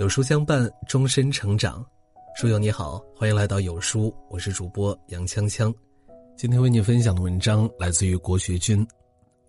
[0.00, 1.84] 有书相伴，终身成长。
[2.34, 5.70] 书友你好，欢迎来到有书，我是主播杨锵锵。
[6.38, 8.84] 今天为你分享的文章来自于国学君。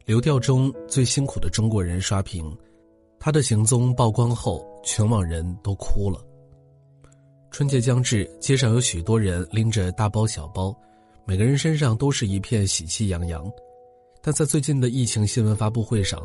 [0.03, 2.53] 流调中最辛苦的中国人刷屏，
[3.17, 6.19] 他的行踪曝光后，全网人都哭了。
[7.49, 10.75] 春节将至，街上有许多人拎着大包小包，
[11.23, 13.49] 每个人身上都是一片喜气洋洋。
[14.21, 16.21] 但在最近的疫情新闻发布会上，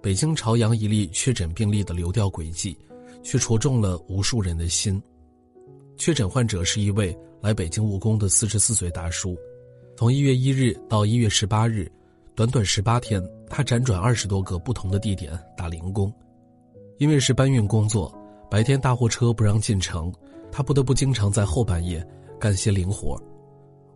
[0.00, 2.78] 北京朝阳一例确诊病例的流调轨迹。
[3.24, 5.02] 却戳中了无数人的心。
[5.96, 9.36] 确诊患者是一位来北京务工的四十四岁大叔，
[9.96, 11.90] 从一月一日到一月十八日，
[12.34, 16.12] 短短十八天，他辗转二十多个不同的地点打零工。
[16.98, 18.16] 因为是搬运工作，
[18.50, 20.12] 白天大货车不让进城，
[20.52, 22.06] 他不得不经常在后半夜
[22.38, 23.20] 干些零活。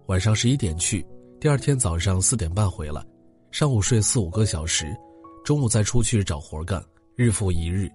[0.07, 1.07] 晚上十一点去，
[1.39, 3.05] 第二天早上四点半回来，
[3.51, 4.87] 上午睡四五个小时，
[5.45, 6.83] 中午再出去找活干，
[7.15, 7.91] 日复一日。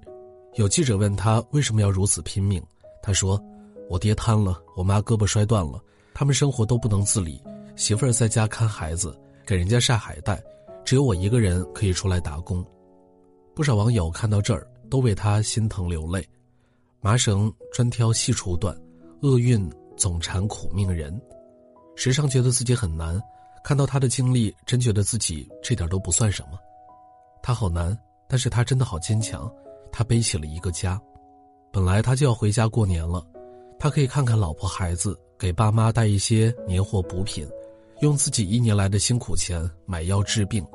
[0.55, 2.63] 有记者问他为什么要如此拼命，
[3.01, 3.43] 他说
[3.89, 7.41] ：“我爹瘫了，我妈胳膊摔断了，他们生活都不能自理，
[7.75, 10.41] 媳妇儿在家看孩子，给人家晒海带，
[10.85, 12.63] 只有我一个人可以出来打工。”
[13.55, 16.23] 不少网友看到这儿都为他心疼流泪。
[17.01, 18.75] 麻绳专挑细处断，
[19.21, 19.67] 厄运
[19.97, 21.19] 总缠苦命人。
[21.95, 23.19] 时常觉得自己很难，
[23.63, 26.59] 看到他的经历，真觉得自己这点都不算什么。
[27.41, 29.51] 他好难，但是他真的好坚强。
[29.93, 30.99] 他背起了一个家，
[31.71, 33.23] 本来他就要回家过年了，
[33.77, 37.47] 他可以看看老婆孩子，给爸妈带一些年货补品，
[38.01, 40.65] 用自己一年来的辛苦钱买药治病，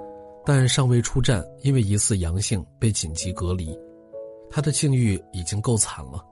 [0.46, 3.76] 但尚未出站，因为疑似阳性被紧急隔离，
[4.48, 6.24] 他的境遇已经够惨了。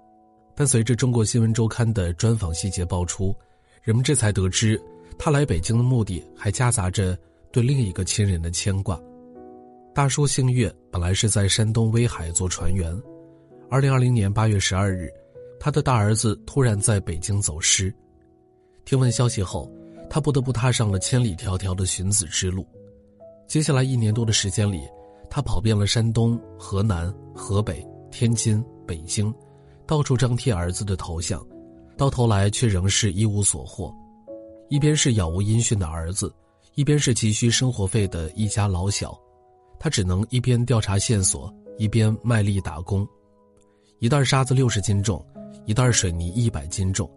[0.54, 3.34] 但随着中国新闻周刊的专访细节爆出，
[3.82, 4.80] 人们这才得知，
[5.18, 7.18] 他来北京的目的还夹杂着
[7.50, 8.98] 对另一个亲人的牵挂。
[9.96, 12.94] 大叔姓岳，本来是在山东威海做船员。
[13.70, 15.10] 二零二零年八月十二日，
[15.58, 17.90] 他的大儿子突然在北京走失。
[18.84, 19.72] 听闻消息后，
[20.10, 22.68] 他不得不踏上了千里迢迢的寻子之路。
[23.48, 24.82] 接下来一年多的时间里，
[25.30, 29.34] 他跑遍了山东、河南、河北、天津、北京，
[29.86, 31.42] 到处张贴儿子的头像，
[31.96, 33.90] 到头来却仍是一无所获。
[34.68, 36.30] 一边是杳无音讯的儿子，
[36.74, 39.18] 一边是急需生活费的一家老小。
[39.78, 43.06] 他只能一边调查线索，一边卖力打工。
[43.98, 45.24] 一袋沙子六十斤重，
[45.64, 47.10] 一袋水泥一百斤重，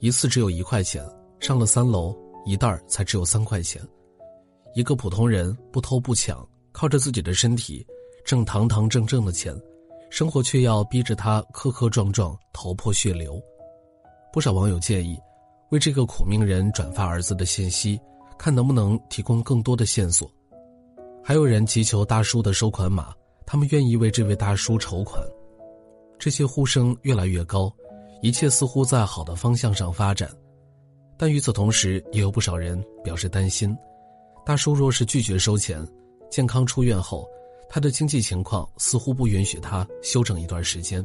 [0.00, 1.04] 一次只有一块钱。
[1.40, 2.16] 上了三楼，
[2.46, 3.82] 一袋才只有三块钱。
[4.74, 7.86] 一个普通人不偷不抢，靠着自己的身体
[8.24, 9.54] 挣堂堂正正的钱，
[10.10, 13.40] 生活却要逼着他磕磕撞撞，头破血流。
[14.32, 15.18] 不少网友建议，
[15.70, 18.00] 为这个苦命人转发儿子的信息，
[18.38, 20.30] 看能不能提供更多的线索。
[21.26, 23.14] 还有人祈求大叔的收款码，
[23.46, 25.26] 他们愿意为这位大叔筹款。
[26.18, 27.74] 这些呼声越来越高，
[28.20, 30.30] 一切似乎在好的方向上发展。
[31.16, 33.74] 但与此同时，也有不少人表示担心：
[34.44, 35.82] 大叔若是拒绝收钱，
[36.30, 37.26] 健康出院后，
[37.70, 41.02] 他的经济情况似乎不允许他休整一段时间。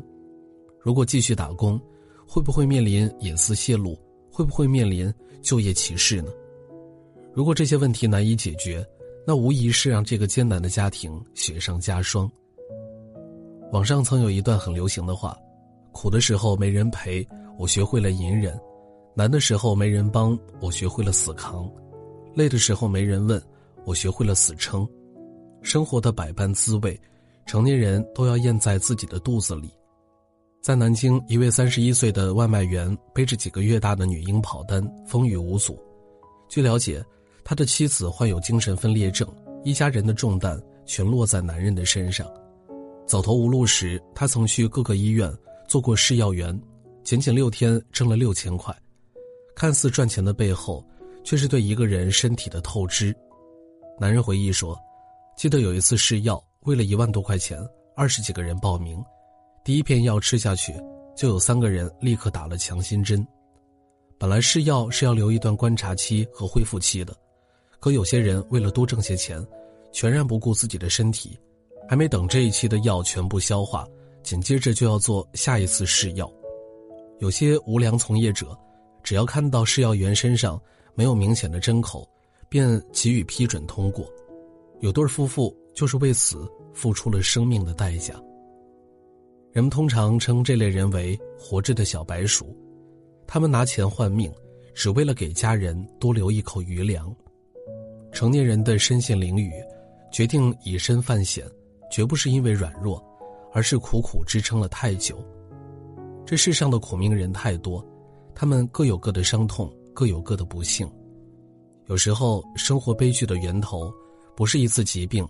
[0.82, 1.80] 如果继续打工，
[2.28, 3.98] 会不会面临隐私泄露？
[4.30, 6.30] 会不会面临就业歧视呢？
[7.34, 8.86] 如果这些问题难以解决，
[9.30, 12.28] 那无疑是让这个艰难的家庭雪上加霜。
[13.72, 15.38] 网上曾有一段很流行的话
[15.94, 17.24] ：“苦的时候没人陪，
[17.56, 18.52] 我学会了隐忍；
[19.14, 21.64] 难的时候没人帮，我学会了死扛；
[22.34, 23.40] 累的时候没人问，
[23.86, 24.84] 我学会了死撑。”
[25.62, 27.00] 生活的百般滋味，
[27.46, 29.70] 成年人都要咽在自己的肚子里。
[30.60, 35.80] 在南京，一位三十一岁的外卖员背着几个月大的女婴跑单，风雨无阻。
[36.48, 37.06] 据了解。
[37.44, 39.28] 他的妻子患有精神分裂症，
[39.64, 42.28] 一家人的重担全落在男人的身上。
[43.08, 45.36] 走投无路时，他曾去各个医院
[45.68, 46.60] 做过试药员，
[47.04, 48.76] 仅仅六天挣了六千块。
[49.56, 50.86] 看似赚钱的背后，
[51.24, 53.16] 却是对一个人身体的透支。
[54.00, 54.80] 男人回忆说
[55.36, 57.60] ：“记得有一次试药，为了一万多块钱，
[57.96, 59.04] 二十几个人报名，
[59.64, 60.74] 第一片药吃下去，
[61.16, 63.26] 就有三个人立刻打了强心针。
[64.18, 67.16] 本来试药是要留一段观察期和恢复期的。”
[67.80, 69.46] 可有些人为了多挣些钱，
[69.92, 71.38] 全然不顾自己的身体，
[71.88, 73.88] 还没等这一期的药全部消化，
[74.22, 76.32] 紧接着就要做下一次试药。
[77.20, 78.58] 有些无良从业者，
[79.02, 80.62] 只要看到试药员身上
[80.94, 82.08] 没有明显的针口，
[82.50, 84.06] 便给予批准通过。
[84.82, 88.14] 有对夫妇就是为此付出了生命的代价。
[89.52, 92.56] 人们通常称这类人为“活着的小白鼠”，
[93.26, 94.32] 他们拿钱换命，
[94.74, 97.14] 只为了给家人多留一口余粮。
[98.20, 99.50] 成年人的身陷囹圄，
[100.12, 101.50] 决定以身犯险，
[101.90, 103.02] 绝不是因为软弱，
[103.54, 105.24] 而是苦苦支撑了太久。
[106.26, 107.82] 这世上的苦命人太多，
[108.36, 110.86] 他们各有各的伤痛，各有各的不幸。
[111.86, 113.90] 有时候，生活悲剧的源头
[114.36, 115.26] 不是一次疾病，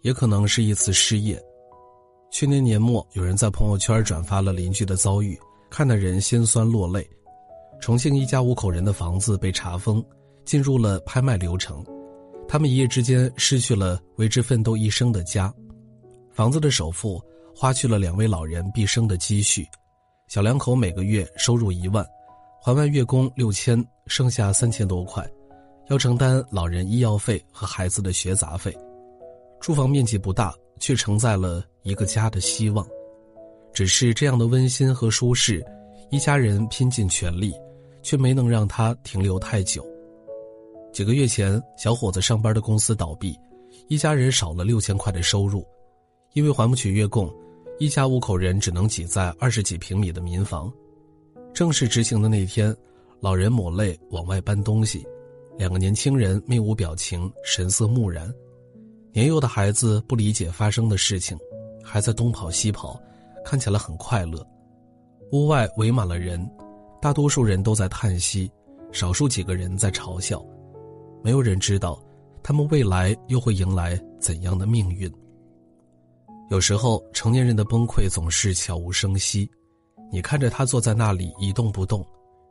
[0.00, 1.38] 也可能是一次失业。
[2.30, 5.38] 去年年末，有人在朋友圈转发了邻居的遭遇，
[5.68, 7.06] 看得人心酸落泪。
[7.82, 10.02] 重庆一家五口人的房子被查封，
[10.46, 11.84] 进入了拍卖流程，
[12.52, 15.54] 他们一夜之间失去了为之奋斗一生的家，
[16.32, 17.22] 房子的首付
[17.54, 19.64] 花去了两位老人毕生的积蓄。
[20.26, 22.04] 小两口每个月收入一万，
[22.60, 25.24] 还完月供六千，剩下三千多块，
[25.90, 28.76] 要承担老人医药费和孩子的学杂费。
[29.60, 32.84] 住房面积不大，却承载了一个家的希望。
[33.72, 35.64] 只是这样的温馨和舒适，
[36.10, 37.54] 一家人拼尽全力，
[38.02, 39.86] 却没能让他停留太久。
[40.92, 43.38] 几个月前，小伙子上班的公司倒闭，
[43.88, 45.64] 一家人少了六千块的收入，
[46.32, 47.32] 因为还不起月供。
[47.78, 50.70] 一家五口人只能挤在二十几平米的民房。
[51.54, 52.76] 正式执行的那天，
[53.20, 55.06] 老人抹泪往外搬东西，
[55.56, 58.32] 两个年轻人面无表情，神色木然。
[59.12, 61.38] 年幼的孩子不理解发生的事情，
[61.82, 63.00] 还在东跑西跑，
[63.44, 64.44] 看起来很快乐。
[65.32, 66.48] 屋外围满了人，
[67.00, 68.50] 大多数人都在叹息，
[68.92, 70.44] 少数几个人在嘲笑。
[71.22, 72.02] 没有人知道，
[72.42, 75.12] 他们未来又会迎来怎样的命运。
[76.50, 79.48] 有时候，成年人的崩溃总是悄无声息，
[80.10, 82.04] 你看着他坐在那里一动不动，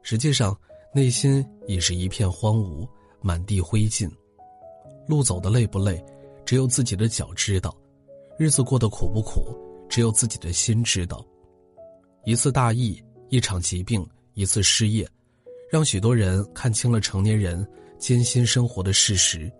[0.04, 0.56] 实际上
[0.94, 2.88] 内心已是一片荒芜，
[3.21, 4.10] 满地灰烬。
[5.07, 6.04] 路走的累不累，
[6.45, 7.71] 只有自己的脚知道；
[8.38, 9.54] 日子过得苦不苦，
[9.89, 11.25] 只有自己的心知道。
[12.25, 15.06] 一次大意，一场疾病，一次失业，
[15.69, 17.66] 让许多人看清了成年人
[18.00, 19.51] 艰辛生活的事实。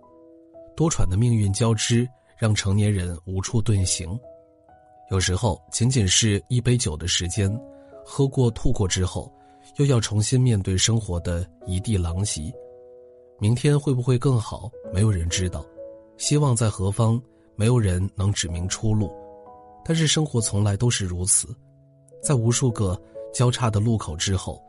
[0.76, 4.18] 多舛的命运交织，让成年人无处遁形。
[5.10, 7.50] 有时候，仅仅是一杯酒的时间，
[8.04, 9.32] 喝过吐过之后，
[9.76, 12.52] 又要重新面对生活的一地狼藉。
[13.38, 14.70] 明天会不会更好？
[14.92, 15.64] 没有人知道。
[16.16, 17.20] 希望在何方？
[17.56, 19.12] 没有人能指明出路。
[19.84, 21.48] 但是生活从来都是如此，
[22.22, 23.00] 在无数个
[23.32, 24.62] 交叉的路口之后，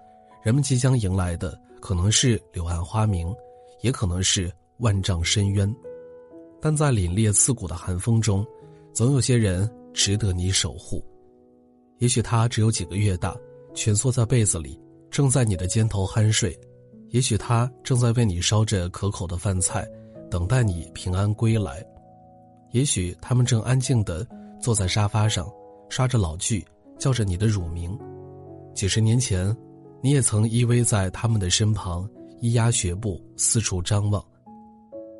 [0.43, 3.33] 人们即将迎来的可能是柳暗花明，
[3.81, 5.73] 也可能是万丈深渊。
[6.59, 8.45] 但在凛冽刺骨的寒风中，
[8.93, 9.69] 总有些人。
[9.93, 11.03] 值得你守护。
[11.97, 13.35] 也许他只有几个月大，
[13.75, 14.79] 蜷缩在被子里，
[15.09, 16.49] 正在你的肩头酣睡；
[17.09, 19.85] 也许他正在为你烧着可口的饭菜，
[20.29, 21.85] 等待你平安归来；
[22.71, 24.25] 也许他们正安静地
[24.61, 25.45] 坐在沙发上，
[25.89, 26.65] 刷着老剧，
[26.97, 27.99] 叫着你的乳名。
[28.73, 29.53] 几十年前，
[30.01, 32.09] 你也曾依偎在他们的身旁，
[32.41, 34.23] 咿呀学步，四处张望。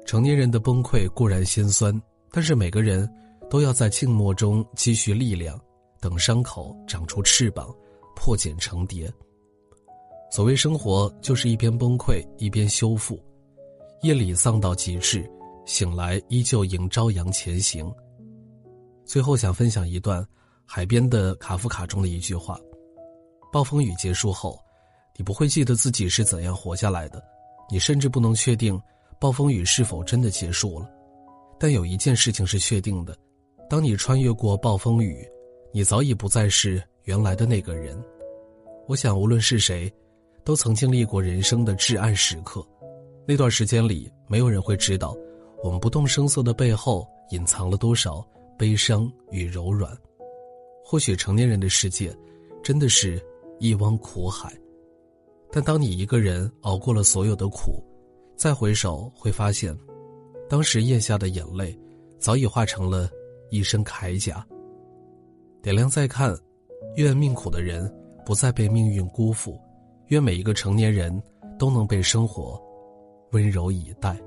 [0.06, 2.02] 成年人的崩溃固然心酸，
[2.32, 3.10] 但是每个人。
[3.50, 5.60] 都要在静默中积蓄力量，
[6.00, 7.70] 等伤口长出翅膀，
[8.16, 9.12] 破茧成蝶。
[10.32, 13.22] 所谓生活，就是一边崩溃一边修复。
[14.04, 15.30] 夜里丧到极致，
[15.66, 17.94] 醒来依旧迎朝阳前行。
[19.04, 20.26] 最后想分享一段
[20.66, 22.58] 海边的卡夫卡中的一句话：
[23.52, 24.58] 暴风雨结束后，
[25.22, 27.24] 你不会记得自己是怎样活下来的，
[27.70, 28.82] 你甚至不能确定
[29.20, 30.90] 暴风雨是否真的结束了。
[31.60, 33.16] 但有一件事情是确定的。
[33.70, 35.24] 当你穿越过暴风雨，
[35.72, 38.04] 你早已不再是原来的那个人。
[38.88, 39.94] 我想，无论是谁，
[40.44, 42.68] 都曾经历过人生的至暗时刻。
[43.28, 45.16] 那段时间里，没有人会知道，
[45.64, 49.96] 我们不动声色的背后隐藏了多少悲伤与柔软。
[50.84, 52.12] 或许成年人的世界，
[52.64, 53.24] 真的是
[53.60, 54.52] 一汪苦海。
[55.52, 57.84] 但当你一个人熬过了所有的苦，
[58.36, 59.78] 再回首会发现，
[60.50, 61.78] 当时咽下的眼泪，
[62.20, 63.10] 早已化成了。
[63.54, 64.48] 一身铠甲。
[65.62, 66.34] 点亮再看，
[66.96, 67.94] 愿命苦的人
[68.26, 69.60] 不再被命运辜负，
[70.08, 71.22] 愿每一个成年人
[71.60, 72.58] 都能被生活
[73.34, 74.18] 温柔以待。